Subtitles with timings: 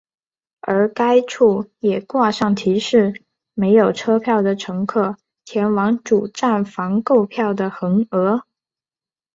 [0.61, 3.21] 而该处也挂上提示
[3.53, 8.43] 没有车票的乘客前往主站房购票的横额。